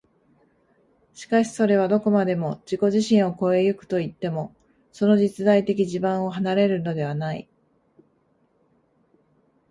[1.13, 4.55] しかしそれはどこまでも自己自身を越え行くといっても、
[4.91, 7.47] その実在的地盤を離れるのではない。